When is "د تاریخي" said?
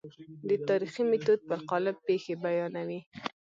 0.49-1.03